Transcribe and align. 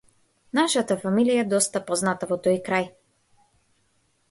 Нашата 0.59 0.97
фамилија 1.03 1.43
е 1.43 1.51
доста 1.51 1.83
позната 1.91 2.31
во 2.33 2.41
тој 2.49 2.59
крај. 2.71 2.91